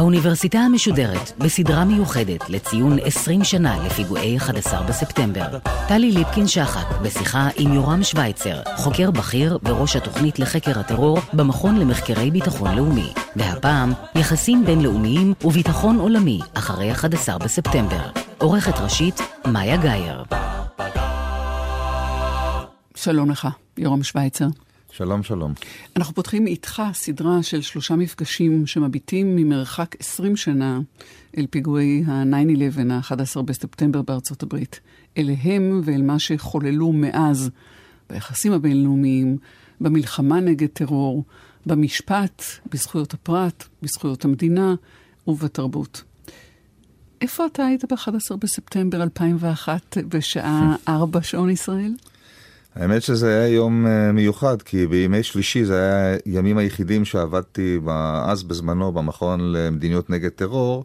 [0.00, 5.58] האוניברסיטה המשודרת בסדרה מיוחדת לציון 20 שנה לפיגועי 11 בספטמבר.
[5.88, 12.74] טלי ליפקין-שחק בשיחה עם יורם שווייצר, חוקר בכיר וראש התוכנית לחקר הטרור במכון למחקרי ביטחון
[12.74, 13.12] לאומי.
[13.36, 18.10] והפעם, יחסים בינלאומיים וביטחון עולמי אחרי 11 בספטמבר.
[18.38, 20.49] עורכת ראשית, מאיה גאייר.
[23.02, 23.48] שלום לך,
[23.78, 24.46] יורם שווייצר.
[24.92, 25.52] שלום, שלום.
[25.96, 30.80] אנחנו פותחים איתך סדרה של שלושה מפגשים שמביטים ממרחק 20 שנה
[31.38, 34.80] אל פיגועי ה-9-11, ה-11 בספטמבר בארצות הברית.
[35.18, 37.50] אליהם ואל מה שחוללו מאז
[38.10, 39.36] ביחסים הבינלאומיים,
[39.80, 41.24] במלחמה נגד טרור,
[41.66, 42.42] במשפט,
[42.72, 44.74] בזכויות הפרט, בזכויות המדינה
[45.26, 46.02] ובתרבות.
[47.20, 51.92] איפה אתה היית ב-11 בספטמבר 2001 בשעה 4 שעון ישראל?
[52.74, 57.78] האמת שזה היה יום אה, מיוחד, כי בימי שלישי זה היה הימים היחידים שעבדתי
[58.24, 60.84] אז בזמנו במכון למדיניות נגד טרור.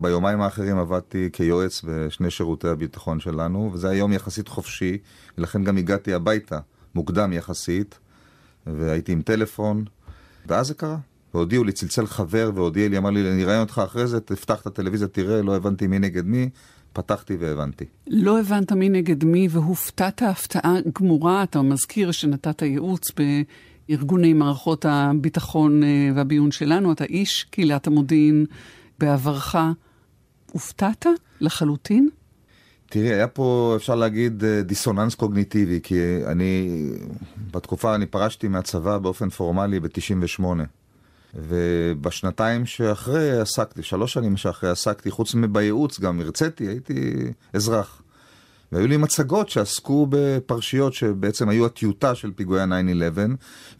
[0.00, 4.98] ביומיים האחרים עבדתי כיועץ בשני שירותי הביטחון שלנו, וזה היה יום יחסית חופשי,
[5.38, 6.58] ולכן גם הגעתי הביתה
[6.94, 7.98] מוקדם יחסית,
[8.66, 9.84] והייתי עם טלפון,
[10.46, 10.96] ואז זה קרה.
[11.34, 15.08] והודיעו לי, צלצל חבר והודיע לי, אמר לי, אראיין אותך אחרי זה, תפתח את הטלוויזיה,
[15.08, 16.48] תראה, לא הבנתי מי נגד מי.
[16.92, 17.84] פתחתי והבנתי.
[18.06, 21.42] לא הבנת מי נגד מי והופתעת הפתעה גמורה.
[21.42, 23.10] אתה מזכיר שנתת ייעוץ
[23.88, 26.92] בארגוני מערכות הביטחון אה, והביון שלנו.
[26.92, 28.46] אתה איש קהילת המודיעין
[28.98, 29.56] בעברך.
[30.52, 31.06] הופתעת
[31.40, 32.08] לחלוטין?
[32.88, 36.68] תראי, היה פה, אפשר להגיד, אה, דיסוננס קוגניטיבי, כי אני,
[37.50, 40.44] בתקופה, אני פרשתי מהצבא באופן פורמלי ב-98.
[41.34, 47.14] ובשנתיים שאחרי עסקתי, שלוש שנים שאחרי עסקתי, חוץ מבייעוץ גם הרציתי, הייתי
[47.52, 48.02] אזרח.
[48.72, 53.18] והיו לי מצגות שעסקו בפרשיות שבעצם היו הטיוטה של פיגועי ה-9-11,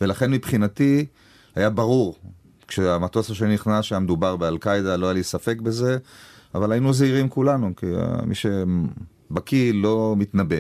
[0.01, 1.07] ולכן מבחינתי
[1.55, 2.19] היה ברור,
[2.69, 5.99] כשהמטוס השני נכנס שהיה מדובר באל-קאעידה, לא היה לי ספק בזה,
[6.55, 7.87] אבל היינו זהירים כולנו, כי
[8.27, 10.57] מי שבקיא לא מתנבא.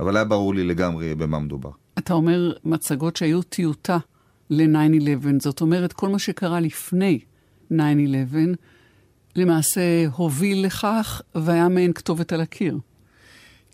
[0.00, 1.70] אבל היה ברור לי לגמרי במה מדובר.
[1.98, 3.98] אתה אומר מצגות שהיו טיוטה.
[4.52, 5.26] ל-9-11.
[5.38, 7.18] זאת אומרת, כל מה שקרה לפני
[7.72, 7.74] 9-11,
[9.36, 12.78] למעשה הוביל לכך והיה מעין כתובת על הקיר.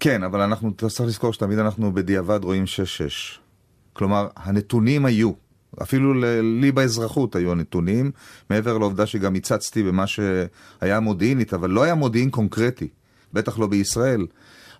[0.00, 2.68] כן, אבל אנחנו, צריך לזכור שתמיד אנחנו בדיעבד רואים 6-6.
[3.92, 5.32] כלומר, הנתונים היו,
[5.82, 6.14] אפילו
[6.60, 8.10] לי באזרחות היו הנתונים,
[8.50, 12.88] מעבר לעובדה שגם הצצתי במה שהיה מודיעינית, אבל לא היה מודיעין קונקרטי,
[13.32, 14.26] בטח לא בישראל.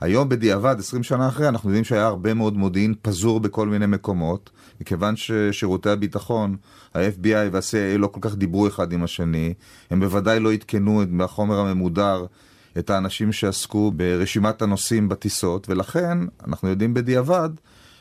[0.01, 4.51] היום בדיעבד, 20 שנה אחרי, אנחנו יודעים שהיה הרבה מאוד מודיעין פזור בכל מיני מקומות,
[4.81, 6.57] מכיוון ששירותי הביטחון,
[6.95, 9.55] ה-FBI וה-CIA לא כל כך דיברו אחד עם השני,
[9.91, 12.27] הם בוודאי לא עדכנו מהחומר הממודר
[12.79, 17.51] את האנשים שעסקו ברשימת הנוסעים בטיסות, ולכן אנחנו יודעים בדיעבד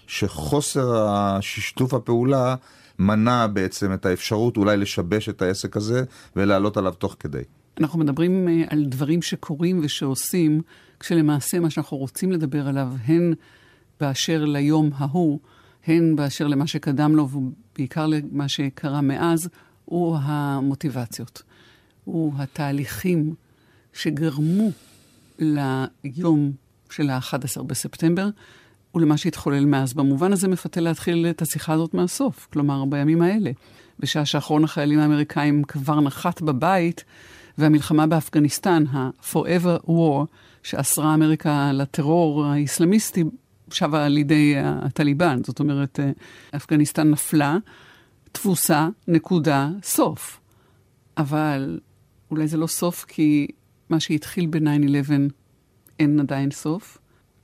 [0.08, 1.08] שחוסר
[1.42, 2.56] שיתוף הפעולה
[3.00, 6.04] מנע בעצם את האפשרות אולי לשבש את העסק הזה
[6.36, 7.44] ולעלות עליו תוך כדי.
[7.80, 10.62] אנחנו מדברים אה, על דברים שקורים ושעושים,
[11.00, 13.34] כשלמעשה מה שאנחנו רוצים לדבר עליו, הן
[14.00, 15.40] באשר ליום ההוא,
[15.88, 19.50] הן באשר למה שקדם לו, ובעיקר למה שקרה מאז,
[19.86, 21.42] הוא המוטיבציות.
[22.04, 23.34] הוא התהליכים
[23.94, 24.72] שגרמו
[25.40, 26.52] ליום
[26.90, 28.30] של ה-11 בספטמבר,
[28.96, 29.94] ולמה שהתחולל מאז.
[29.94, 33.52] במובן הזה מפתה להתחיל את השיחה הזאת מהסוף, כלומר, בימים האלה.
[34.00, 37.04] בשעה שאחרון החיילים האמריקאים כבר נחת בבית,
[37.58, 40.26] והמלחמה באפגניסטן, ה-Forever War,
[40.64, 43.24] שאסרה אמריקה לטרור האיסלאמיסטי,
[43.72, 45.42] שבה על ידי הטליבן.
[45.44, 46.00] זאת אומרת,
[46.56, 47.58] אפגניסטן נפלה,
[48.32, 50.40] תבוסה, נקודה, סוף.
[51.18, 51.80] אבל
[52.32, 53.48] אולי זה לא סוף כי
[53.90, 55.12] מה שהתחיל ב-9-11
[56.00, 56.98] אין עדיין סוף.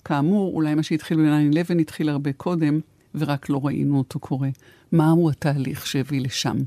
[0.06, 2.80] כאמור, אולי מה שהתחיל ב-9-11 התחיל הרבה קודם,
[3.16, 4.50] ורק לא ראינו אותו קורה.
[4.92, 6.58] מהו התהליך שהביא לשם?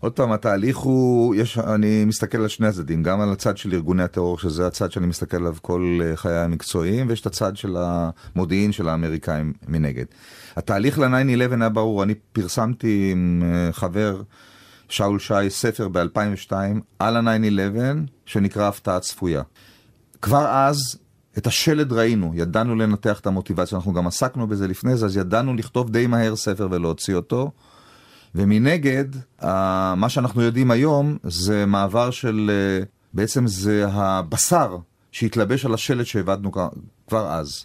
[0.00, 4.02] עוד פעם, התהליך הוא, יש, אני מסתכל על שני הצדדים, גם על הצד של ארגוני
[4.02, 8.72] הטרור, שזה הצד שאני מסתכל עליו כל אה, חיי המקצועיים, ויש את הצד של המודיעין
[8.72, 10.04] של האמריקאים מנגד.
[10.56, 14.22] התהליך ל-9-11 היה ברור, אני פרסמתי עם אה, חבר,
[14.88, 16.52] שאול שי, ספר ב-2002
[16.98, 17.80] על ה-9-11,
[18.26, 19.42] שנקרא הפתעה צפויה.
[20.22, 20.78] כבר אז
[21.38, 25.54] את השלד ראינו, ידענו לנתח את המוטיבציה, אנחנו גם עסקנו בזה לפני זה, אז ידענו
[25.54, 27.50] לכתוב די מהר ספר ולהוציא אותו.
[28.34, 29.04] ומנגד,
[29.96, 32.84] מה שאנחנו יודעים היום זה מעבר של, אה,
[33.14, 34.76] בעצם זה הבשר
[35.12, 36.52] שהתלבש על השלט שהבדנו
[37.08, 37.64] כבר אז.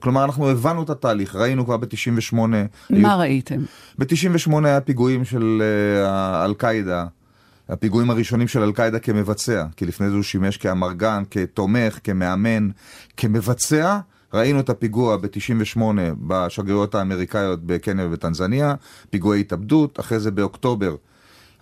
[0.00, 2.34] כלומר, אנחנו הבנו את התהליך, ראינו כבר ב-98.
[2.34, 2.58] מה
[2.90, 3.18] היו...
[3.18, 3.60] ראיתם?
[3.98, 7.06] ב-98 היה פיגועים של uh, אל-קאעידה,
[7.68, 12.68] הפיגועים הראשונים של אל-קאעידה כמבצע, כי לפני זה הוא שימש כאמרגן, כתומך, כמאמן,
[13.16, 13.98] כמבצע,
[14.34, 15.80] ראינו את הפיגוע ב-98
[16.26, 18.74] בשגרירויות האמריקאיות בקניה ובטנזניה,
[19.10, 20.94] פיגועי התאבדות, אחרי זה באוקטובר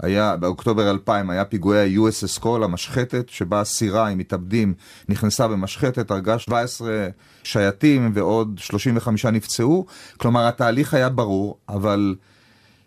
[0.02, 4.74] היה, באוקטובר 2000 היה פיגועי ה-USS קול, המשחטת, שבה סירה עם מתאבדים
[5.08, 7.08] נכנסה במשחטת, הרגה 17
[7.42, 9.86] שייטים ועוד 35 נפצעו.
[10.16, 12.14] כלומר, התהליך היה ברור, אבל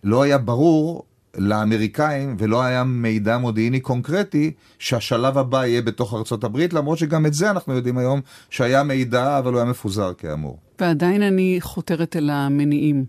[0.04, 1.04] לא היה ברור
[1.38, 7.34] לאמריקאים ולא היה מידע מודיעיני קונקרטי שהשלב הבא יהיה בתוך ארצות הברית, למרות שגם את
[7.34, 10.60] זה אנחנו יודעים היום שהיה מידע, אבל הוא היה מפוזר כאמור.
[10.80, 13.06] ועדיין אני חותרת אל המניעים,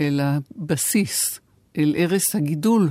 [0.00, 1.40] אל הבסיס,
[1.78, 2.88] אל ערש הגידול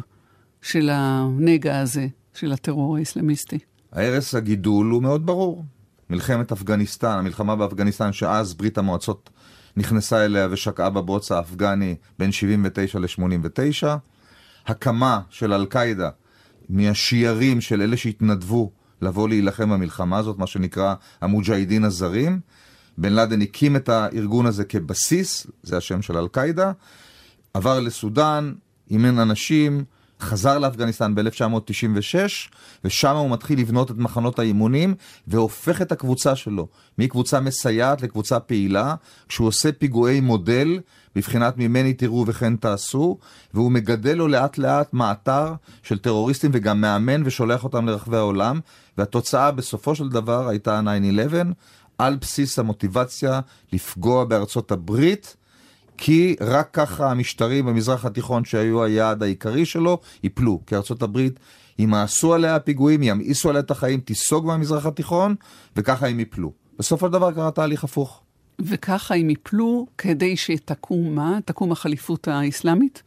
[0.62, 3.60] של הנגע הזה, של הטרור האסלאמיסטי.
[3.92, 5.66] הרס הגידול הוא מאוד ברור.
[6.10, 9.30] מלחמת אפגניסטן, המלחמה באפגניסטן, שאז ברית המועצות
[9.78, 13.88] נכנסה אליה ושקעה בבוץ האפגני בין 79 ל-89.
[14.68, 16.10] הקמה של אל-קאעידה
[16.70, 18.72] מהשיירים של אלה שהתנדבו
[19.02, 22.40] לבוא להילחם במלחמה הזאת, מה שנקרא המוג'הידין הזרים.
[22.98, 26.72] בן לאדן הקים את הארגון הזה כבסיס, זה השם של אל-קאעידה,
[27.54, 28.54] עבר לסודאן,
[28.90, 29.84] אימן אנשים,
[30.22, 32.16] חזר לאפגניסטן ב-1996,
[32.84, 34.96] ושם הוא מתחיל לבנות את מחנות האימונים,
[35.28, 36.68] והופך את הקבוצה שלו
[36.98, 38.96] מקבוצה מסייעת לקבוצה פעילה,
[39.28, 40.80] כשהוא עושה פיגועי מודל,
[41.16, 43.18] בבחינת ממני תראו וכן תעשו,
[43.54, 45.54] והוא מגדל לו לאט לאט מעטר
[45.84, 48.60] של טרוריסטים וגם מאמן ושולח אותם לרחבי העולם,
[48.98, 50.82] והתוצאה בסופו של דבר הייתה
[51.32, 51.36] 9-11,
[51.98, 53.40] על בסיס המוטיבציה
[53.74, 55.36] לפגוע בארצות הברית.
[55.98, 60.60] כי רק ככה המשטרים במזרח התיכון שהיו היעד העיקרי שלו, ייפלו.
[60.68, 61.40] כי ארצות הברית
[61.80, 65.36] ימאסו עליה פיגועים, ימאיסו עליה את החיים, תיסוג מהמזרח התיכון,
[65.76, 66.52] וככה הם ייפלו.
[66.80, 68.22] בסופו של דבר קרה תהליך הפוך.
[68.60, 71.40] וככה הם ייפלו כדי שתקום מה?
[71.46, 73.04] תקום החליפות האסלאמית?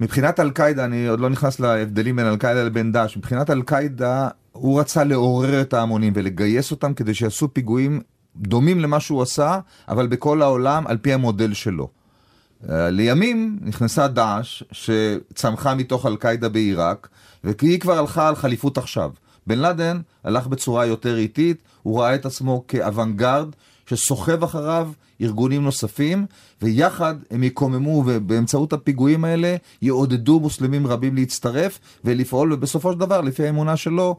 [0.00, 5.04] מבחינת אל-קאעידה, אני עוד לא נכנס להבדלים בין אל-קאעידה לבין דאעש, מבחינת אל-קאעידה, הוא רצה
[5.04, 8.00] לעורר את ההמונים ולגייס אותם כדי שיעשו פיגועים
[8.36, 11.88] דומים למה שהוא עשה, אבל בכל העולם על פי המודל שלו.
[12.68, 17.08] אה, לימים נכנסה דאעש, שצמחה מתוך אל-קאעידה בעיראק,
[17.44, 19.10] והיא כבר הלכה על חליפות עכשיו.
[19.46, 23.48] בן לאדן הלך בצורה יותר איטית, הוא ראה את עצמו כאוונגרד
[23.86, 24.90] שסוחב אחריו
[25.22, 26.26] ארגונים נוספים,
[26.62, 33.46] ויחד הם יקוממו, ובאמצעות הפיגועים האלה יעודדו מוסלמים רבים להצטרף ולפעול, ובסופו של דבר, לפי
[33.46, 34.16] האמונה שלו,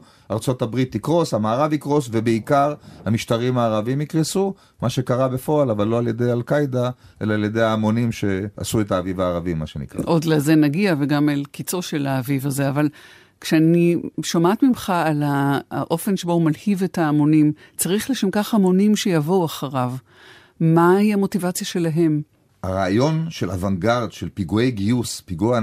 [0.60, 2.74] הברית תקרוס, המערב יקרוס, ובעיקר
[3.04, 6.90] המשטרים הערבים יקרסו, מה שקרה בפועל, אבל לא על ידי אל-קאעידה,
[7.22, 10.00] אלא על ידי ההמונים שעשו את האביב הערבי, מה שנקרא.
[10.04, 12.88] עוד לזה נגיע, וגם אל קיצו של האביב הזה, אבל...
[13.40, 15.22] כשאני שומעת ממך על
[15.70, 19.92] האופן שבו הוא מלהיב את ההמונים, צריך לשם כך המונים שיבואו אחריו.
[20.60, 22.22] מהי המוטיבציה שלהם?
[22.62, 25.62] הרעיון של אוונגרד, של פיגועי גיוס, פיגוע 9-11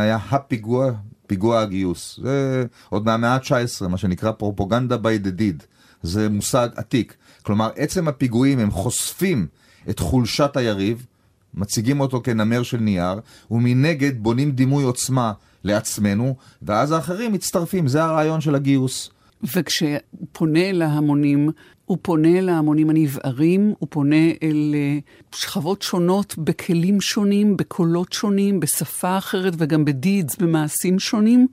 [0.00, 0.92] היה הפיגוע,
[1.26, 2.20] פיגוע הגיוס.
[2.22, 5.64] זה עוד מהמאה ה-19, מה שנקרא פרופוגנדה by the deed.
[6.02, 7.14] זה מושג עתיק.
[7.42, 9.46] כלומר, עצם הפיגועים הם חושפים
[9.90, 11.06] את חולשת היריב,
[11.54, 13.20] מציגים אותו כנמר של נייר,
[13.50, 15.32] ומנגד בונים דימוי עוצמה
[15.64, 19.10] לעצמנו, ואז האחרים מצטרפים, זה הרעיון של הגיוס.
[19.42, 19.88] וכשהוא
[20.32, 21.50] פונה להמונים,
[21.90, 24.98] הוא פונה להמונים הנבערים, הוא פונה אל אה,
[25.32, 31.46] שכבות שונות בכלים שונים, בקולות שונים, בשפה אחרת וגם בדידס, במעשים שונים?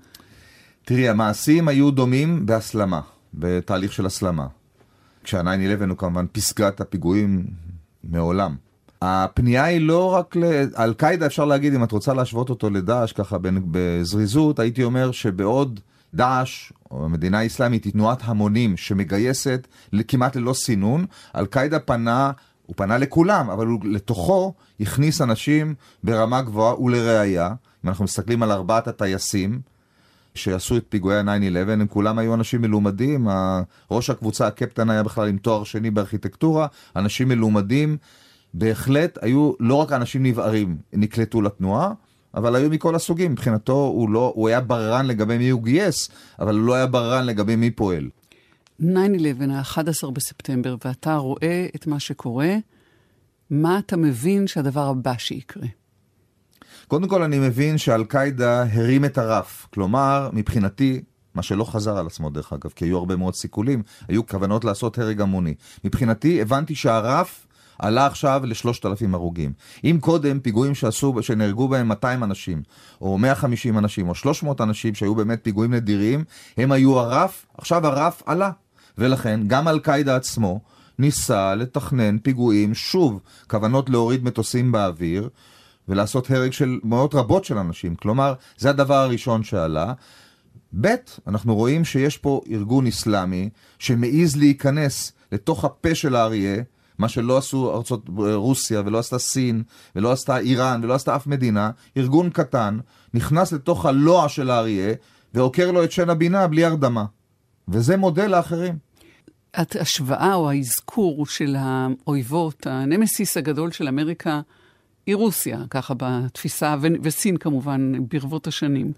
[0.86, 3.02] תראי, המעשים היו דומים בהסלמה,
[3.34, 4.48] בתהליך של הסלמה.
[5.24, 7.46] כשה-9-11 הוא כמובן פסגת הפיגועים
[8.04, 8.56] מעולם.
[9.02, 13.38] הפנייה היא לא רק לאל-קאעידה, אפשר להגיד, אם את רוצה להשוות אותו לדאעש ככה
[13.72, 15.80] בזריזות, הייתי אומר שבעוד
[16.14, 19.68] דאעש, או המדינה האסלאמית, היא תנועת המונים שמגייסת
[20.08, 22.32] כמעט ללא סינון, אל-קאעידה פנה,
[22.66, 27.48] הוא פנה לכולם, אבל הוא לתוכו הכניס אנשים ברמה גבוהה ולראיה,
[27.86, 29.62] אם אנחנו מסתכלים על ארבעת הטייסים,
[30.36, 33.28] שעשו את פיגועי ה-9-11, הם כולם היו אנשים מלומדים,
[33.92, 37.98] ראש הקבוצה, הקפטן היה בכלל עם תואר שני בארכיטקטורה, אנשים מלומדים,
[38.54, 41.94] בהחלט היו לא רק אנשים נבערים נקלטו לתנועה,
[42.38, 43.32] אבל היו מכל הסוגים.
[43.32, 47.26] מבחינתו הוא, לא, הוא היה בררן לגבי מי הוא גייס, אבל הוא לא היה בררן
[47.26, 48.10] לגבי מי פועל.
[48.82, 48.86] 9-11,
[49.52, 52.56] ה-11 בספטמבר, ואתה רואה את מה שקורה,
[53.50, 55.68] מה אתה מבין שהדבר הבא שיקרה?
[56.88, 59.68] קודם כל אני מבין שאל-קאעידה הרים את הרף.
[59.74, 61.02] כלומר, מבחינתי,
[61.36, 64.98] מה שלא חזר על עצמו דרך אגב, כי היו הרבה מאוד סיכולים, היו כוונות לעשות
[64.98, 65.54] הרג המוני.
[65.84, 67.47] מבחינתי הבנתי שהרף
[67.80, 69.52] עלה עכשיו לשלושת אלפים הרוגים.
[69.84, 72.62] אם קודם פיגועים שעשו, שנהרגו בהם 200 אנשים,
[73.02, 76.24] או 150 אנשים, או 300 אנשים, שהיו באמת פיגועים נדירים,
[76.58, 78.52] הם היו הרף, עכשיו הרף עלה.
[78.98, 80.62] ולכן גם אל-קאעידה עצמו
[81.00, 83.20] ניסה לתכנן פיגועים, שוב,
[83.50, 85.30] כוונות להוריד מטוסים באוויר,
[85.88, 87.96] ולעשות הרג של מאות רבות של אנשים.
[87.96, 89.94] כלומר, זה הדבר הראשון שעלה.
[90.82, 90.96] ב',
[91.28, 96.64] אנחנו רואים שיש פה ארגון אסלאמי שמעז להיכנס לתוך הפה של האריה,
[96.98, 99.64] מה שלא עשו ארצות רוסיה ולא עשתה סין
[99.96, 102.78] ולא עשתה איראן ולא עשתה אף מדינה, ארגון קטן,
[103.14, 104.94] נכנס לתוך הלוע של האריה
[105.34, 107.06] ועוקר לו את שן הבינה בלי הרדמה.
[107.68, 108.78] וזה מודל לאחרים.
[109.54, 114.42] ההשוואה או האזכור של האויבות, הנמסיס הגדול של אמריקה,
[115.06, 118.94] היא רוסיה, ככה בתפיסה, ו- וסין כמובן, ברבות השנים.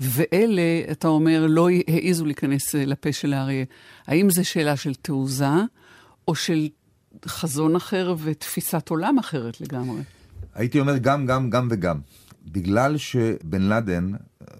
[0.00, 3.64] ואלה, אתה אומר, לא העזו להיכנס לפה של האריה.
[4.06, 5.54] האם זו שאלה של תעוזה,
[6.28, 6.68] או של
[7.26, 10.02] חזון אחר ותפיסת עולם אחרת לגמרי?
[10.54, 11.98] הייתי אומר גם, גם, גם וגם.
[12.46, 14.10] בגלל שבן לאדן,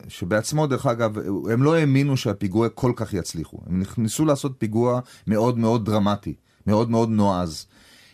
[0.08, 1.18] שבעצמו, דרך אגב,
[1.50, 3.58] הם לא האמינו שהפיגוע כל כך יצליחו.
[3.66, 6.34] הם ניסו לעשות פיגוע מאוד מאוד דרמטי,
[6.66, 7.66] מאוד מאוד נועז.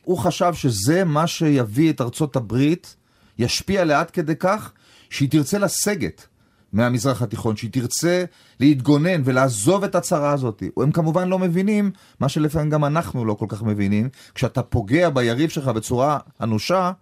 [0.02, 2.96] הוא חשב שזה מה שיביא את ארצות הברית,
[3.38, 4.72] ישפיע לאט כדי כך
[5.10, 6.26] שהיא תרצה לסגת
[6.72, 8.24] מהמזרח התיכון, שהיא תרצה
[8.60, 10.62] להתגונן ולעזוב את הצרה הזאת.
[10.76, 15.50] הם כמובן לא מבינים, מה שלפעמים גם אנחנו לא כל כך מבינים, כשאתה פוגע ביריב
[15.50, 16.92] שלך בצורה אנושה,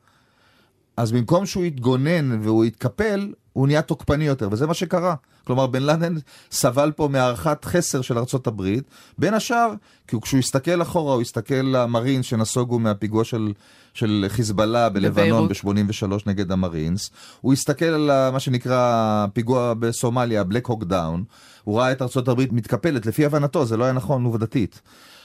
[0.96, 5.14] אז במקום שהוא יתגונן והוא יתקפל, הוא נהיה תוקפני יותר, וזה מה שקרה.
[5.44, 6.14] כלומר, בן לאדן
[6.50, 8.84] סבל פה מהערכת חסר של ארצות הברית,
[9.18, 9.72] בין השאר,
[10.08, 13.52] כי כשהוא הסתכל אחורה, הוא הסתכל למרינס שנסוגו מהפיגוע של,
[13.94, 17.10] של חיזבאללה בלבנון ב-83 נגד המרינס,
[17.40, 21.24] הוא הסתכל על מה שנקרא פיגוע בסומליה, Black Hawk Down,
[21.64, 24.80] הוא ראה את ארצות הברית מתקפלת, לפי הבנתו, זה לא היה נכון עובדתית.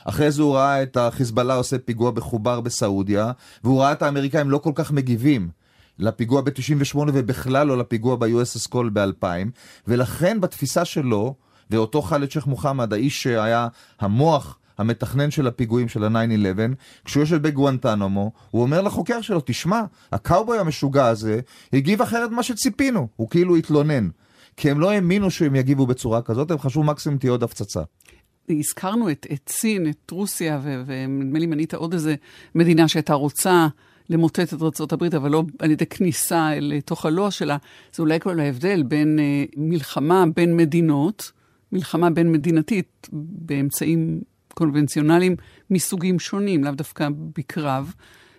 [0.05, 3.31] אחרי זה הוא ראה את החיזבאללה עושה פיגוע בחובר בסעודיה,
[3.63, 5.62] והוא ראה את האמריקאים לא כל כך מגיבים.
[6.03, 9.25] לפיגוע ב-98 ובכלל לא לפיגוע ב-USS קול ב-2000,
[9.87, 11.35] ולכן בתפיסה שלו,
[11.69, 13.67] ואותו חאלד שייח' מוחמד, האיש שהיה
[13.99, 19.81] המוח המתכנן של הפיגועים של ה-9-11, כשהוא יושב בגואנטנמו, הוא אומר לחוקר שלו, תשמע,
[20.11, 21.39] הקאובוי המשוגע הזה
[21.73, 24.09] הגיב אחרת ממה שציפינו, הוא כאילו התלונן.
[24.57, 27.81] כי הם לא האמינו שהם יגיבו בצורה כזאת, הם חשבו מקסימום תהיה עוד הפצצה.
[28.49, 32.15] הזכרנו את, את סין, את רוסיה, ונדמה לי מנית עוד איזה
[32.55, 33.67] מדינה שהייתה רוצה
[34.09, 37.57] למוטט את ארה"ב, אבל לא על ידי כניסה אל תוך הלוע שלה.
[37.93, 41.31] זה אולי כל ההבדל בין אה, מלחמה בין מדינות,
[41.71, 44.21] מלחמה בין מדינתית באמצעים
[44.53, 45.35] קונבנציונליים
[45.69, 47.07] מסוגים שונים, לאו דווקא
[47.37, 47.93] בקרב,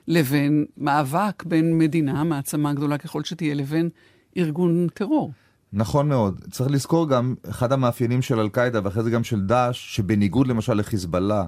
[0.08, 3.88] לבין מאבק בין מדינה, מעצמה גדולה ככל שתהיה, לבין
[4.36, 5.32] ארגון טרור.
[5.72, 6.40] נכון מאוד.
[6.50, 11.44] צריך לזכור גם, אחד המאפיינים של אל-קאעידה ואחרי זה גם של דאעש, שבניגוד למשל לחיזבאללה,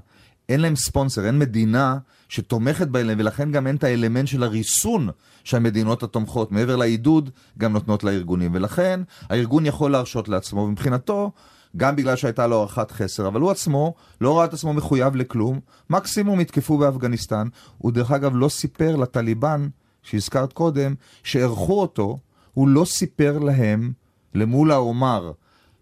[0.49, 1.99] אין להם ספונסר, אין מדינה
[2.29, 5.09] שתומכת בהם, ולכן גם אין את האלמנט של הריסון
[5.45, 8.51] שהמדינות התומכות, מעבר לעידוד, גם נותנות לארגונים.
[8.55, 9.01] ולכן
[9.31, 11.33] הארגון יכול להרשות לעצמו, ומבחינתו,
[11.77, 15.61] גם בגלל שהייתה לו הערכת חסר, אבל הוא עצמו לא ראה את עצמו מחויב לכלום,
[15.91, 17.49] מקסימום יתקפו באפגניסטן.
[17.79, 19.69] הוא דרך אגב לא סיפר לטליבן,
[20.03, 22.19] שהזכרת קודם, שערכו אותו,
[22.55, 23.93] הוא לא סיפר להם,
[24.35, 25.33] למול העומר,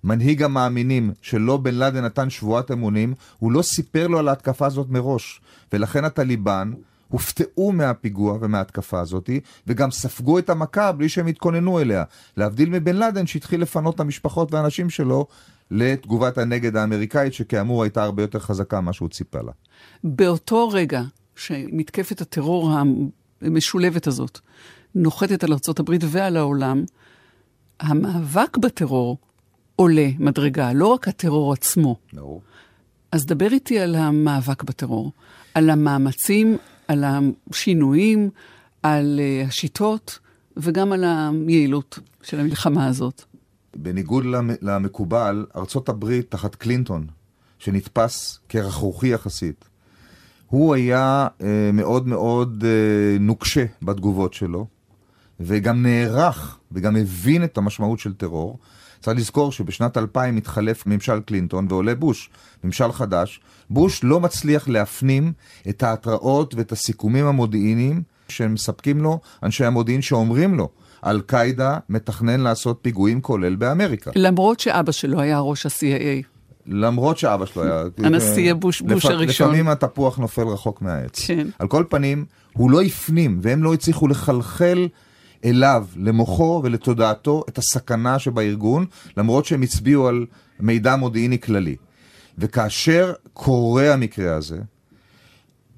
[0.04, 4.90] מנהיג המאמינים שלא בן לאדן נתן שבועת אמונים, הוא לא סיפר לו על ההתקפה הזאת
[4.90, 5.40] מראש.
[5.72, 6.72] ולכן הטליבן
[7.08, 9.30] הופתעו מהפיגוע ומההתקפה הזאת,
[9.66, 12.04] וגם ספגו את המכה בלי שהם התכוננו אליה.
[12.36, 15.26] להבדיל מבן לאדן שהתחיל לפנות את המשפחות והאנשים שלו
[15.70, 19.52] לתגובת הנגד האמריקאית, שכאמור הייתה הרבה יותר חזקה ממה שהוא ציפה לה.
[20.04, 21.02] באותו רגע
[21.36, 22.72] שמתקפת הטרור
[23.42, 24.38] המשולבת הזאת
[24.94, 26.84] נוחתת על ארה"ב ועל העולם,
[27.80, 29.18] המאבק בטרור
[29.76, 31.96] עולה מדרגה, לא רק הטרור עצמו.
[32.14, 32.18] No.
[33.12, 35.12] אז דבר איתי על המאבק בטרור,
[35.54, 36.56] על המאמצים,
[36.88, 38.30] על השינויים,
[38.82, 40.18] על uh, השיטות
[40.56, 41.04] וגם על
[41.48, 43.22] היעילות של המלחמה הזאת.
[43.76, 44.24] בניגוד
[44.62, 47.06] למקובל, ארצות הברית תחת קלינטון,
[47.58, 49.64] שנתפס כרכרוכי יחסית,
[50.46, 54.66] הוא היה uh, מאוד מאוד uh, נוקשה בתגובות שלו,
[55.40, 58.58] וגם נערך וגם הבין את המשמעות של טרור.
[59.04, 62.30] צריך לזכור שבשנת 2000 מתחלף ממשל קלינטון ועולה בוש,
[62.64, 63.40] ממשל חדש.
[63.70, 65.32] בוש לא מצליח להפנים
[65.68, 70.68] את ההתראות ואת הסיכומים המודיעיניים שהם מספקים לו אנשי המודיעין שאומרים לו.
[71.06, 74.10] אל-קאעידה מתכנן לעשות פיגועים כולל באמריקה.
[74.14, 76.26] למרות שאבא שלו היה ראש ה-CIA.
[76.66, 77.82] למרות שאבא שלו היה...
[78.06, 79.10] הנשיא בוש, בוש לפ...
[79.10, 79.48] הראשון.
[79.48, 81.26] לפעמים התפוח נופל רחוק מהעץ.
[81.26, 81.46] כן.
[81.58, 84.88] על כל פנים, הוא לא הפנים, והם לא הצליחו לחלחל
[85.44, 88.86] אליו, למוחו ולתודעתו את הסכנה שבארגון,
[89.16, 90.26] למרות שהם הצביעו על
[90.60, 91.76] מידע מודיעיני כללי.
[92.38, 94.58] וכאשר קורה המקרה הזה,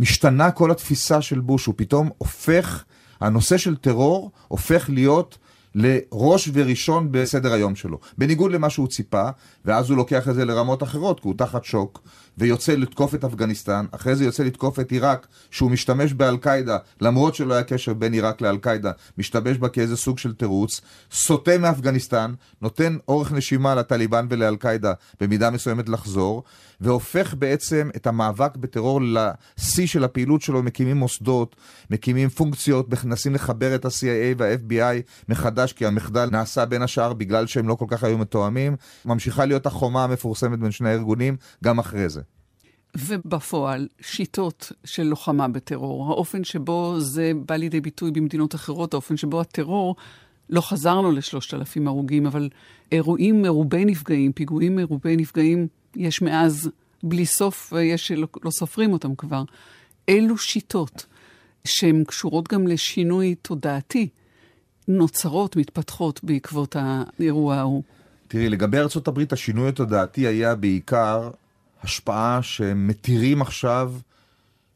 [0.00, 2.84] משתנה כל התפיסה של בוש, הוא פתאום הופך,
[3.20, 5.38] הנושא של טרור הופך להיות
[5.74, 7.98] לראש וראשון בסדר היום שלו.
[8.18, 9.28] בניגוד למה שהוא ציפה,
[9.64, 12.02] ואז הוא לוקח את זה לרמות אחרות, כי הוא תחת שוק,
[12.38, 17.54] ויוצא לתקוף את אפגניסטן, אחרי זה יוצא לתקוף את עיראק, שהוא משתמש באל-קאעידה, למרות שלא
[17.54, 20.80] היה קשר בין עיראק לאל-קאעידה, משתמש בה כאיזה סוג של תירוץ,
[21.12, 26.42] סוטה מאפגניסטן, נותן אורך נשימה לטליבן ולאל-קאעידה במידה מסוימת לחזור,
[26.80, 31.56] והופך בעצם את המאבק בטרור לשיא של הפעילות שלו, מקימים מוסדות,
[31.90, 37.68] מקימים פונקציות, מנסים לחבר את ה-CIA וה-FBI מחדש, כי המחדל נעשה בין השאר בגלל שהם
[37.68, 38.76] לא כל כך היו מתואמים.
[39.04, 42.20] ממשיכה להיות החומה המפורסמת בין שני הארגונים גם אחרי זה.
[42.98, 49.40] ובפועל, שיטות של לוחמה בטרור, האופן שבו זה בא לידי ביטוי במדינות אחרות, האופן שבו
[49.40, 49.96] הטרור,
[50.50, 52.48] לא חזרנו לשלושת אלפים הרוגים, אבל
[52.92, 56.70] אירועים מרובי נפגעים, פיגועים מרובי נפגעים, יש מאז
[57.02, 59.42] בלי סוף, ויש שלא לא סופרים אותם כבר.
[60.08, 61.06] אילו שיטות
[61.64, 64.08] שהן קשורות גם לשינוי תודעתי,
[64.88, 67.82] נוצרות, מתפתחות בעקבות האירוע ההוא.
[68.28, 71.30] תראי, לגבי הברית, השינוי התודעתי היה בעיקר
[71.82, 73.92] השפעה שמתירים עכשיו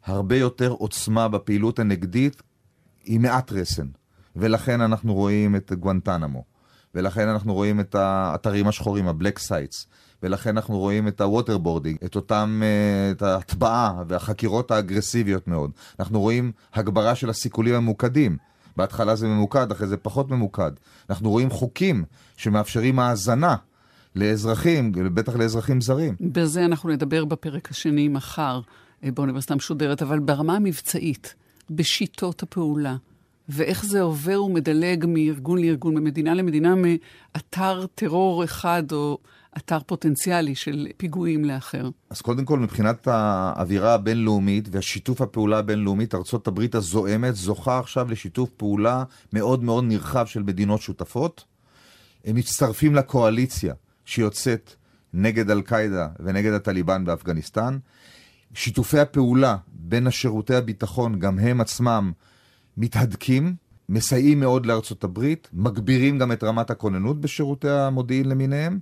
[0.04, 2.42] הרבה יותר עוצמה בפעילות הנגדית
[3.04, 3.86] עם מעט רסן.
[4.36, 6.44] ולכן אנחנו רואים את גואנטנמו,
[6.94, 9.86] ולכן אנחנו רואים את האתרים השחורים, ה black sites,
[10.22, 15.70] ולכן אנחנו רואים את ה waterboarding, את אותם, אה, את ההטבעה והחקירות האגרסיביות מאוד.
[16.00, 18.36] אנחנו רואים הגברה של הסיכולים הממוקדים.
[18.76, 20.72] בהתחלה זה ממוקד, אחרי זה פחות ממוקד.
[21.10, 22.04] אנחנו רואים חוקים
[22.36, 23.56] שמאפשרים האזנה
[24.16, 26.14] לאזרחים, בטח לאזרחים זרים.
[26.20, 28.60] בזה אנחנו נדבר בפרק השני מחר
[29.04, 31.34] אה, באוניברסיטה המשודרת, אבל ברמה המבצעית,
[31.70, 32.96] בשיטות הפעולה,
[33.48, 39.18] ואיך זה עובר ומדלג מארגון לארגון, ממדינה למדינה, מאתר טרור אחד או
[39.56, 41.90] אתר פוטנציאלי של פיגועים לאחר.
[42.10, 49.04] אז קודם כל, מבחינת האווירה הבינלאומית והשיתוף הפעולה הבינלאומית, ארה"ב הזועמת זוכה עכשיו לשיתוף פעולה
[49.32, 51.44] מאוד מאוד נרחב של מדינות שותפות.
[52.24, 53.74] הם מצטרפים לקואליציה
[54.10, 54.74] שיוצאת
[55.14, 57.78] נגד אל-קאעידה ונגד הטליבן באפגניסטן.
[58.54, 62.12] שיתופי הפעולה בין השירותי הביטחון, גם הם עצמם
[62.76, 63.54] מתהדקים,
[63.88, 68.78] מסייעים מאוד לארצות הברית, מגבירים גם את רמת הכוננות בשירותי המודיעין למיניהם.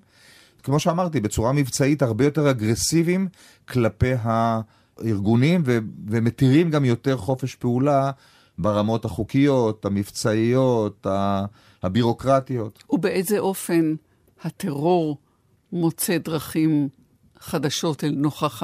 [0.62, 3.28] כמו שאמרתי, בצורה מבצעית הרבה יותר אגרסיביים
[3.68, 8.10] כלפי הארגונים ו- ומתירים גם יותר חופש פעולה
[8.58, 11.06] ברמות החוקיות, המבצעיות,
[11.82, 12.84] הבירוקרטיות.
[12.90, 13.94] ובאיזה אופן
[14.42, 15.18] הטרור
[15.72, 16.88] מוצא דרכים
[17.40, 18.62] חדשות אל נוכח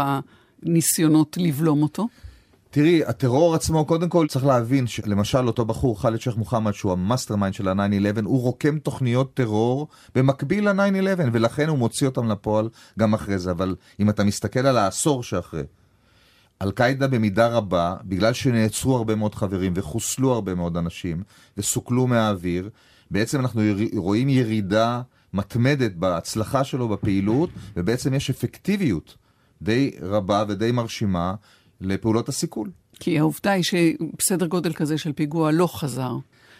[0.63, 2.09] הניסיונות לבלום אותו?
[2.71, 7.37] תראי, הטרור עצמו, קודם כל צריך להבין שלמשל אותו בחור, חאלד שייח' מוחמד, שהוא ה
[7.37, 13.15] mastermind של ה-9-11, הוא רוקם תוכניות טרור במקביל ל-9-11, ולכן הוא מוציא אותם לפועל גם
[13.15, 13.51] אחרי זה.
[13.51, 15.63] אבל אם אתה מסתכל על העשור שאחרי,
[16.63, 21.23] אל-קאעידה במידה רבה, בגלל שנעצרו הרבה מאוד חברים וחוסלו הרבה מאוד אנשים
[21.57, 22.71] וסוכלו מהאוויר,
[23.11, 23.63] בעצם אנחנו
[23.97, 25.03] רואים ירידה
[25.35, 29.17] מתמדת בהצלחה שלו בפעילות, ובעצם יש אפקטיביות
[29.63, 31.35] די רבה ודי מרשימה
[31.81, 32.71] לפעולות הסיכול.
[33.01, 36.17] כי העובדה היא שסדר גודל כזה של פיגוע לא חזר.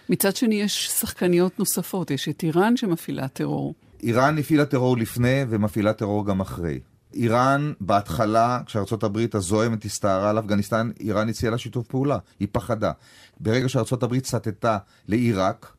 [0.09, 3.75] מצד שני, יש שחקניות נוספות, יש את איראן שמפעילה טרור.
[4.03, 6.81] איראן הפעילה טרור לפני ומפעילה טרור גם אחרי.
[7.15, 12.93] איראן, בהתחלה, כשארצות הברית הזוהמת הסתערה על אפגניסטן, איראן הציעה לה שיתוף פעולה, היא פחדה.
[13.41, 15.73] ברגע שארצות הברית סטתה לעיראק,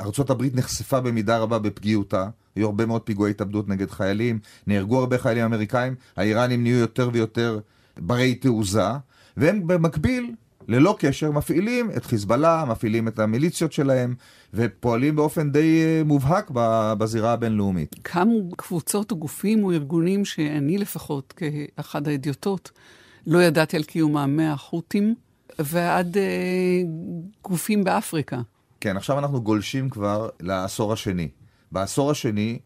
[0.00, 5.18] ארצות הברית נחשפה במידה רבה בפגיעותה, היו הרבה מאוד פיגועי התאבדות נגד חיילים, נהרגו הרבה
[5.18, 7.58] חיילים אמריקאים, האיראנים נהיו יותר ויותר
[7.98, 8.88] ברי תעוזה,
[9.36, 10.34] והם במקביל,
[10.68, 14.14] ללא קשר, מפעילים את חיזבאללה, מפעילים את המיליציות שלהם,
[14.54, 16.50] ופועלים באופן די אה, מובהק
[16.98, 17.94] בזירה הבינלאומית.
[18.02, 22.70] קמו קבוצות או גופים או ארגונים שאני לפחות, כאחד האדיוטות,
[23.26, 25.14] לא ידעתי על קיומם מהחות'ים
[25.58, 26.22] ועד אה,
[27.42, 28.40] גופים באפריקה.
[28.82, 31.28] כן, עכשיו אנחנו גולשים כבר לעשור השני.
[31.72, 32.58] בעשור השני,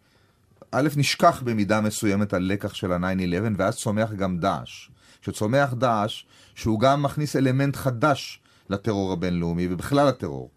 [0.72, 4.88] א', נשכח במידה מסוימת הלקח של ה-9-11, ואז צומח גם דאעש.
[5.22, 6.24] שצומח דאעש,
[6.54, 10.50] שהוא גם מכניס אלמנט חדש לטרור הבינלאומי ובכלל לטרור.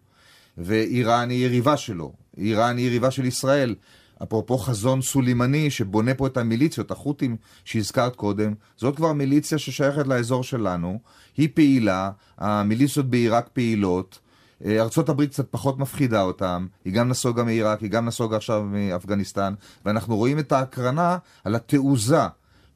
[0.58, 3.74] ואיראן היא יריבה שלו, איראן היא יריבה של ישראל.
[4.22, 10.44] אפרופו חזון סולימני שבונה פה את המיליציות, החות'ים שהזכרת קודם, זאת כבר מיליציה ששייכת לאזור
[10.44, 11.00] שלנו,
[11.36, 14.18] היא פעילה, המיליציות בעיראק פעילות,
[14.64, 19.54] אה, הברית קצת פחות מפחידה אותם, היא גם נסוגה מעיראק, היא גם נסוגה עכשיו מאפגניסטן,
[19.84, 22.22] ואנחנו רואים את ההקרנה על התעוזה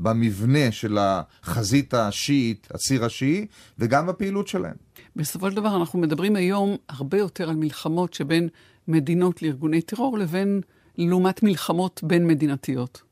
[0.00, 3.46] במבנה של החזית השיעית, הציר השיעי,
[3.78, 4.74] וגם בפעילות שלהם.
[5.16, 8.48] בסופו של דבר אנחנו מדברים היום הרבה יותר על מלחמות שבין
[8.88, 10.60] מדינות לארגוני טרור לבין,
[10.98, 13.02] לעומת מלחמות בין מדינתיות.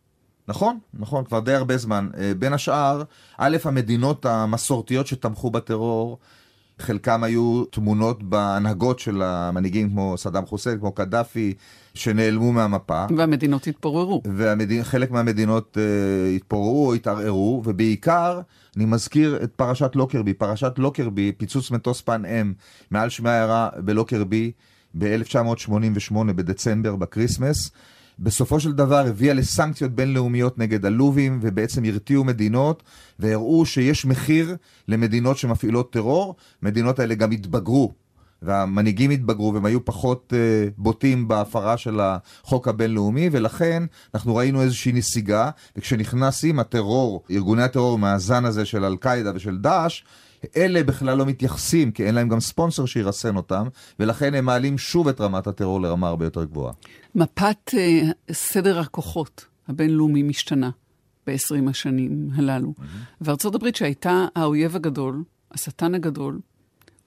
[0.48, 2.08] נכון, נכון, כבר די הרבה זמן.
[2.18, 3.02] אה, בין השאר,
[3.38, 6.18] א', המדינות המסורתיות שתמכו בטרור,
[6.82, 11.54] חלקם היו תמונות בהנהגות של המנהיגים כמו סדאם חוסיין, כמו קדאפי,
[11.94, 13.06] שנעלמו מהמפה.
[13.16, 14.22] והמדינות התפוררו.
[14.36, 18.40] וחלק מהמדינות uh, התפוררו או התערערו, ובעיקר,
[18.76, 20.34] אני מזכיר את פרשת לוקרבי.
[20.34, 22.52] פרשת לוקרבי, פיצוץ מטוס פן אם
[22.90, 24.52] מעל שמי העיירה בלוקרבי
[24.98, 27.70] ב-1988 בדצמבר, ב Christmas.
[28.18, 32.82] בסופו של דבר הביאה לסנקציות בינלאומיות נגד הלובים, ובעצם הרתיעו מדינות,
[33.18, 34.56] והראו שיש מחיר
[34.88, 36.36] למדינות שמפעילות טרור.
[36.62, 37.92] מדינות האלה גם התבגרו,
[38.42, 43.82] והמנהיגים התבגרו, והם היו פחות uh, בוטים בהפרה של החוק הבינלאומי, ולכן
[44.14, 50.02] אנחנו ראינו איזושהי נסיגה, וכשנכנסים הטרור, ארגוני הטרור מהזן הזה של אל-קאעידה ושל דאעש,
[50.56, 53.66] אלה בכלל לא מתייחסים, כי אין להם גם ספונסר שירסן אותם,
[53.98, 56.72] ולכן הם מעלים שוב את רמת הטרור לרמה הרבה יותר גבוהה.
[57.14, 60.70] מפת uh, סדר הכוחות הבינלאומי משתנה
[61.26, 62.74] ב-20 השנים הללו.
[62.78, 62.82] Mm-hmm.
[63.20, 66.40] וארצות הברית שהייתה האויב הגדול, השטן הגדול,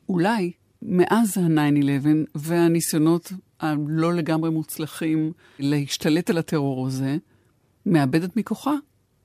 [0.10, 7.18] אולי מאז ה-9-11 והניסיונות הלא לגמרי מוצלחים להשתלט על הטרור הזה,
[7.86, 8.74] מאבדת מכוחה.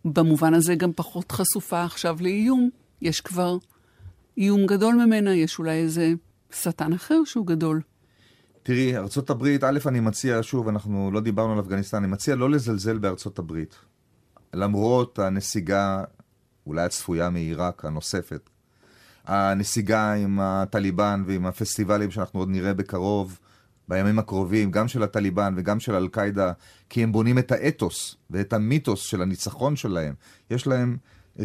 [0.04, 2.70] במובן הזה גם פחות חשופה עכשיו לאיום.
[3.02, 3.58] יש כבר
[4.40, 6.12] איום גדול ממנה, יש אולי איזה
[6.50, 7.80] שטן אחר שהוא גדול.
[8.62, 12.50] תראי, ארצות הברית, א', אני מציע, שוב, אנחנו לא דיברנו על אפגניסטן, אני מציע לא
[12.50, 13.74] לזלזל בארצות הברית.
[14.54, 16.04] למרות הנסיגה,
[16.66, 18.50] אולי הצפויה מעיראק, הנוספת,
[19.24, 23.38] הנסיגה עם הטליבן ועם הפסטיבלים שאנחנו עוד נראה בקרוב,
[23.88, 26.52] בימים הקרובים, גם של הטליבן וגם של אל-קאעידה,
[26.88, 30.14] כי הם בונים את האתוס ואת המיתוס של הניצחון שלהם.
[30.50, 30.96] יש להם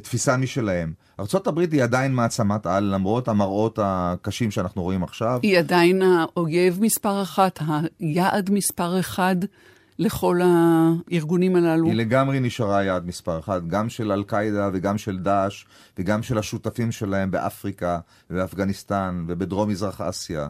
[0.04, 0.94] תפיסה משלהם.
[1.20, 5.40] ארה"ב היא עדיין מעצמת על, למרות המראות הקשים שאנחנו רואים עכשיו.
[5.44, 7.60] היא עדיין האויב מספר אחת,
[8.00, 9.36] היעד מספר אחד
[10.00, 11.88] לכל הארגונים הללו.
[11.88, 15.66] היא לגמרי נשארה יעד מספר אחת, גם של אל-קאעידה וגם של דאעש,
[15.98, 20.50] וגם של השותפים שלהם באפריקה ובאפגניסטן ובדרום מזרח אסיה.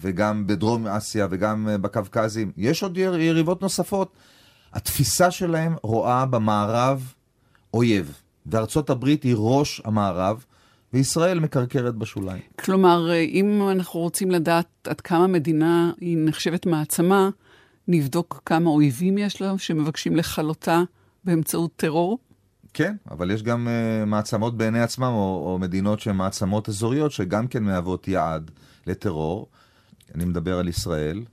[0.00, 2.52] וגם בדרום אסיה וגם בקווקזים.
[2.56, 4.12] יש עוד יריבות נוספות.
[4.72, 7.12] התפיסה שלהם רואה במערב
[7.74, 8.20] אויב.
[8.46, 10.44] וארצות הברית היא ראש המערב,
[10.92, 12.42] וישראל מקרקרת בשוליים.
[12.58, 17.30] כלומר, אם אנחנו רוצים לדעת עד כמה מדינה היא נחשבת מעצמה,
[17.88, 20.82] נבדוק כמה אויבים יש לה שמבקשים לכלותה
[21.24, 22.18] באמצעות טרור?
[22.74, 27.46] כן, אבל יש גם uh, מעצמות בעיני עצמם, או, או מדינות שהן מעצמות אזוריות, שגם
[27.46, 28.50] כן מהוות יעד
[28.86, 29.46] לטרור.
[30.14, 31.24] אני מדבר על ישראל.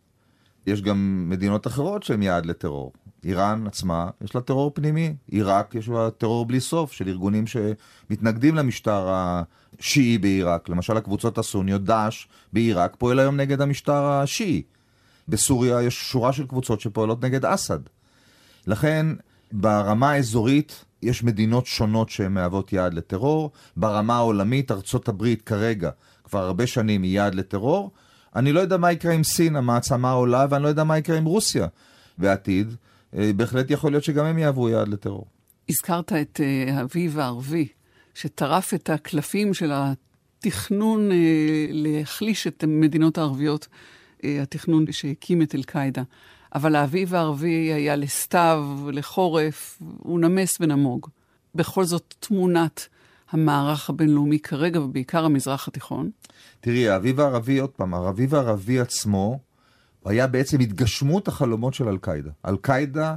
[0.67, 2.91] יש גם מדינות אחרות שהן יעד לטרור.
[3.25, 5.15] איראן עצמה, יש לה טרור פנימי.
[5.27, 10.69] עיראק, יש לה טרור בלי סוף של ארגונים שמתנגדים למשטר השיעי בעיראק.
[10.69, 14.61] למשל, הקבוצות הסוניות, דאעש בעיראק, פועל היום נגד המשטר השיעי.
[15.27, 17.79] בסוריה יש שורה של קבוצות שפועלות נגד אסד.
[18.67, 19.05] לכן,
[19.51, 23.51] ברמה האזורית יש מדינות שונות שהן מהוות יעד לטרור.
[23.77, 25.89] ברמה העולמית, ארצות הברית כרגע,
[26.23, 27.91] כבר הרבה שנים היא יעד לטרור.
[28.35, 31.25] אני לא יודע מה יקרה עם סין, המעצמה העולה, ואני לא יודע מה יקרה עם
[31.25, 31.67] רוסיה
[32.17, 32.75] בעתיד.
[33.17, 35.25] אה, בהחלט יכול להיות שגם הם יהוו יעד לטרור.
[35.69, 37.67] הזכרת את אה, האביב הערבי,
[38.13, 41.17] שטרף את הקלפים של התכנון אה,
[41.69, 43.67] להחליש את המדינות הערביות,
[44.23, 46.03] התכנון שהקים את אל-קאעידה.
[46.55, 51.07] אבל האביב הערבי היה לסתיו, לחורף, הוא נמס ונמוג.
[51.55, 52.87] בכל זאת, תמונת
[53.31, 56.09] המערך הבינלאומי כרגע, ובעיקר המזרח התיכון.
[56.61, 59.39] תראי, האביב הערבי, עוד פעם, האביב הערבי עצמו,
[60.03, 62.31] הוא היה בעצם התגשמות החלומות של אל-קאעידה.
[62.45, 63.15] אל-קאעידה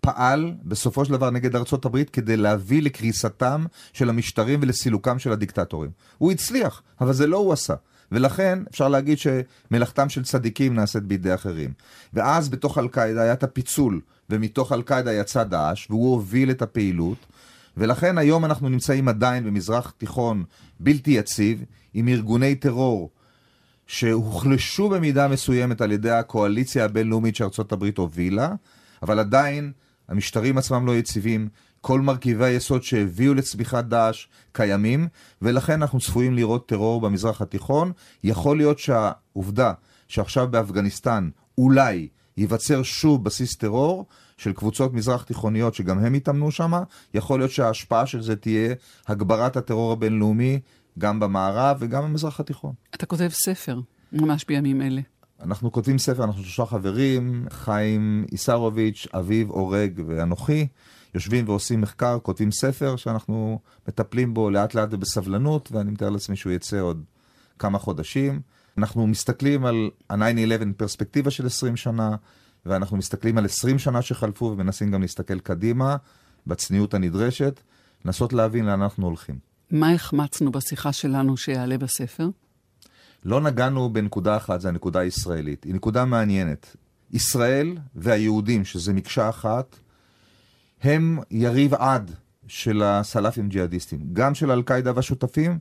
[0.00, 5.90] פעל בסופו של דבר נגד ארצות הברית כדי להביא לקריסתם של המשטרים ולסילוקם של הדיקטטורים.
[6.18, 7.74] הוא הצליח, אבל זה לא הוא עשה.
[8.12, 11.72] ולכן אפשר להגיד שמלאכתם של צדיקים נעשית בידי אחרים.
[12.12, 17.26] ואז בתוך אל-קאעידה היה את הפיצול, ומתוך אל-קאעידה יצא דאעש, והוא הוביל את הפעילות.
[17.76, 20.44] ולכן היום אנחנו נמצאים עדיין במזרח תיכון
[20.80, 23.10] בלתי יציב, עם ארגוני טרור
[23.86, 28.54] שהוחלשו במידה מסוימת על ידי הקואליציה הבינלאומית שארצות הברית הובילה,
[29.02, 29.72] אבל עדיין
[30.08, 31.48] המשטרים עצמם לא יציבים,
[31.80, 35.08] כל מרכיבי היסוד שהביאו לצמיחת דאעש קיימים,
[35.42, 37.92] ולכן אנחנו צפויים לראות טרור במזרח התיכון.
[38.24, 39.72] יכול להיות שהעובדה
[40.08, 46.72] שעכשיו באפגניסטן אולי ייווצר שוב בסיס טרור של קבוצות מזרח תיכוניות שגם הם יתאמנו שם,
[47.14, 48.74] יכול להיות שההשפעה של זה תהיה
[49.06, 50.60] הגברת הטרור הבינלאומי
[50.98, 52.72] גם במערב וגם במזרח התיכון.
[52.94, 53.80] אתה כותב ספר,
[54.12, 55.00] ממש בימים אלה.
[55.42, 60.66] אנחנו כותבים ספר, אנחנו שלושה חברים, חיים איסרוביץ', אביב אורג ואנוכי,
[61.14, 66.52] יושבים ועושים מחקר, כותבים ספר שאנחנו מטפלים בו לאט לאט ובסבלנות, ואני מתאר לעצמי שהוא
[66.52, 67.04] יצא עוד
[67.58, 68.40] כמה חודשים.
[68.78, 72.16] אנחנו מסתכלים על ה-9-11 פרספקטיבה של 20 שנה,
[72.66, 75.96] ואנחנו מסתכלים על 20 שנה שחלפו ומנסים גם להסתכל קדימה,
[76.46, 77.60] בצניעות הנדרשת,
[78.04, 79.55] לנסות להבין לאן אנחנו הולכים.
[79.70, 82.28] מה החמצנו בשיחה שלנו שיעלה בספר?
[83.24, 85.64] לא נגענו בנקודה אחת, זו הנקודה הישראלית.
[85.64, 86.76] היא נקודה מעניינת.
[87.12, 89.76] ישראל והיהודים, שזה מקשה אחת,
[90.82, 92.10] הם יריב עד
[92.46, 94.00] של הסלאפים ג'יהאדיסטים.
[94.12, 95.58] גם של אל-קאעידה והשותפים,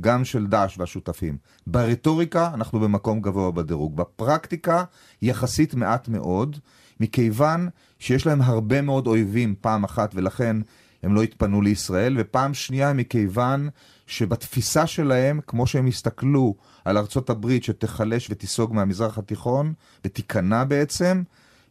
[0.00, 1.38] גם של דאעש והשותפים.
[1.66, 3.96] ברטוריקה אנחנו במקום גבוה בדירוג.
[3.96, 4.84] בפרקטיקה
[5.22, 6.56] יחסית מעט מאוד.
[7.00, 10.56] מכיוון שיש להם הרבה מאוד אויבים פעם אחת, ולכן
[11.02, 13.68] הם לא התפנו לישראל, ופעם שנייה מכיוון
[14.06, 19.72] שבתפיסה שלהם, כמו שהם הסתכלו על ארצות הברית שתיחלש ותיסוג מהמזרח התיכון,
[20.04, 21.22] ותיכנע בעצם,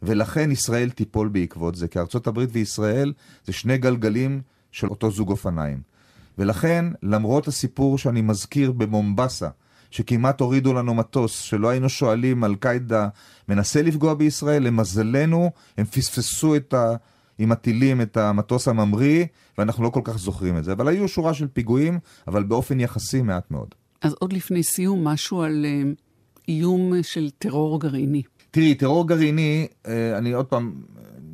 [0.04, 3.14] ולכן ישראל תיפול בעקבות זה, כי ארצות הברית וישראל
[3.46, 5.82] זה שני גלגלים של אותו זוג אופניים.
[6.38, 9.50] ולכן, למרות הסיפור שאני מזכיר במומבסה,
[9.92, 13.08] שכמעט הורידו לנו מטוס, שלא היינו שואלים על קאידה
[13.50, 16.96] מנסה לפגוע בישראל, למזלנו, הם פספסו את ה...
[17.40, 19.26] עם הטילים את המטוס הממריא,
[19.58, 20.72] ואנחנו לא כל כך זוכרים את זה.
[20.72, 23.76] אבל היו שורה של פיגועים, אבל באופן יחסי מעט מאוד.
[24.02, 26.02] אז עוד לפני סיום, משהו על uh,
[26.48, 28.22] איום של טרור גרעיני.
[28.52, 30.74] תראי, טרור גרעיני, uh, אני עוד פעם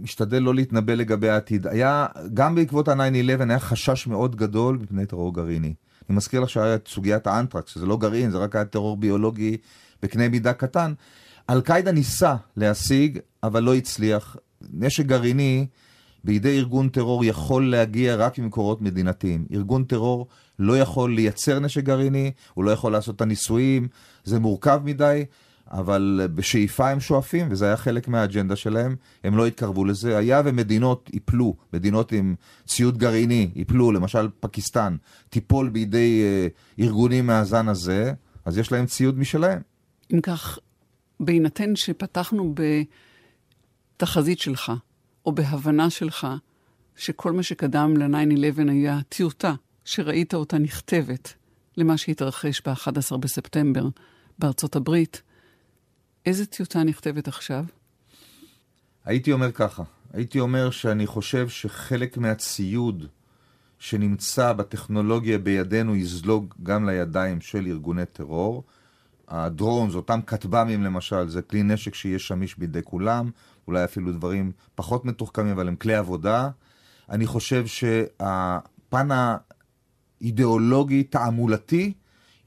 [0.02, 1.68] משתדל לא להתנבא לגבי העתיד.
[1.68, 5.74] היה, גם בעקבות ה-9-11 היה חשש מאוד גדול מפני טרור גרעיני.
[6.10, 9.58] אני מזכיר לך שהיה את סוגיית האנטרקס, שזה לא גרעין, זה רק היה טרור ביולוגי
[10.04, 10.94] בקנה מידה קטן.
[11.50, 14.36] אל-קאעידה ניסה להשיג, אבל לא הצליח.
[14.74, 15.68] נשק גרעיני
[16.26, 19.46] בידי ארגון טרור יכול להגיע רק ממקורות מדינתיים.
[19.54, 20.28] ארגון טרור
[20.60, 23.88] לא יכול לייצר נשק גרעיני, הוא לא יכול לעשות את הניסויים,
[24.24, 25.26] זה מורכב מדי,
[25.72, 30.18] אבל בשאיפה הם שואפים, וזה היה חלק מהאג'נדה שלהם, הם לא התקרבו לזה.
[30.18, 32.36] היה ומדינות ייפלו, מדינות עם
[32.68, 34.96] ציוד גרעיני ייפלו, למשל פקיסטן,
[35.30, 36.48] תיפול בידי אה,
[36.86, 38.14] ארגונים מהזן הזה,
[38.46, 39.62] אז יש להם ציוד משלהם.
[40.14, 40.60] אם כך,
[41.20, 42.56] בהינתן שפתחנו
[43.98, 44.72] בתחזית שלך,
[45.26, 46.28] או בהבנה שלך,
[46.96, 49.54] שכל מה שקדם ל-9-11 היה טיוטה,
[49.86, 51.34] שראית אותה נכתבת
[51.78, 53.88] למה שהתרחש ב-11 בספטמבר
[54.40, 55.22] בארצות הברית,
[56.26, 57.66] איזה טיוטה נכתבת עכשיו?
[59.06, 59.84] הייתי אומר ככה,
[60.14, 63.08] הייתי אומר שאני חושב שחלק מהציוד
[63.80, 68.64] שנמצא בטכנולוגיה בידינו יזלוג גם לידיים של ארגוני טרור.
[69.28, 73.30] הדרונס, אותם כטב"מים למשל, זה כלי נשק שיהיה שמיש בידי כולם,
[73.68, 76.50] אולי אפילו דברים פחות מתוחכמים, אבל הם כלי עבודה.
[77.10, 79.08] אני חושב שהפן
[80.22, 81.94] האידיאולוגי, תעמולתי,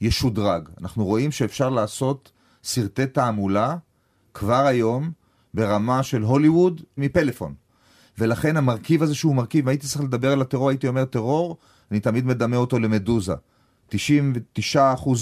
[0.00, 0.68] ישודרג.
[0.80, 2.32] אנחנו רואים שאפשר לעשות
[2.64, 3.76] סרטי תעמולה
[4.34, 5.10] כבר היום
[5.54, 7.54] ברמה של הוליווד מפלאפון.
[8.18, 11.56] ולכן המרכיב הזה שהוא מרכיב, הייתי צריך לדבר על הטרור, הייתי אומר טרור,
[11.90, 13.34] אני תמיד מדמה אותו למדוזה.
[13.90, 13.96] 99%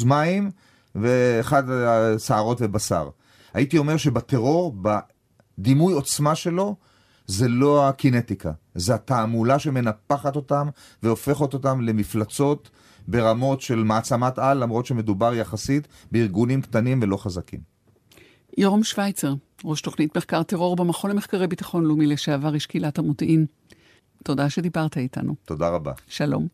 [0.07, 0.51] מים
[1.01, 1.63] ואחד
[2.19, 3.09] שערות ובשר.
[3.55, 4.77] הייתי אומר שבטרור,
[5.59, 6.77] בדימוי עוצמה שלו,
[7.27, 10.69] זה לא הקינטיקה, זה התעמולה שמנפחת אותם
[11.03, 12.71] והופכת אותם למפלצות
[13.09, 17.61] ברמות של מעצמת על, למרות שמדובר יחסית בארגונים קטנים ולא חזקים.
[18.59, 23.47] יורם שווייצר, ראש תוכנית מחקר טרור במכון למחקרי ביטחון לאומי לשעבר איש קהילת המודיעין.
[24.25, 25.35] תודה שדיברת איתנו.
[25.45, 25.93] תודה רבה.
[26.09, 26.47] שלום.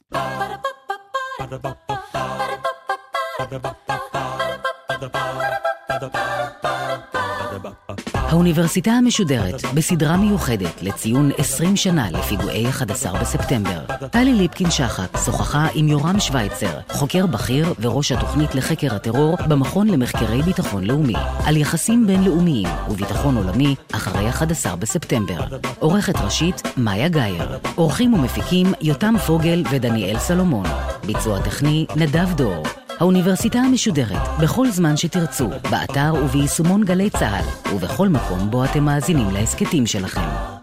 [8.14, 13.80] האוניברסיטה המשודרת בסדרה מיוחדת לציון 20 שנה לפיגועי 11 בספטמבר.
[14.10, 20.84] טלי ליפקין-שחק שוחחה עם יורם שווייצר, חוקר בכיר וראש התוכנית לחקר הטרור במכון למחקרי ביטחון
[20.84, 21.14] לאומי,
[21.46, 25.40] על יחסים בינלאומיים וביטחון עולמי אחרי 11 בספטמבר.
[25.78, 27.58] עורכת ראשית, מאיה גאייר.
[27.74, 30.66] עורכים ומפיקים, יותם פוגל ודניאל סלומון.
[31.06, 32.81] ביצוע טכני, נדב דור.
[33.02, 39.86] האוניברסיטה המשודרת, בכל זמן שתרצו, באתר וביישומון גלי צה"ל, ובכל מקום בו אתם מאזינים להסכתים
[39.86, 40.61] שלכם.